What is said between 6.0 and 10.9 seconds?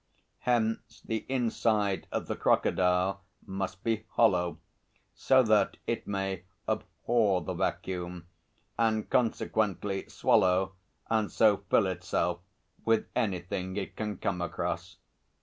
may abhor the vacuum, and consequently swallow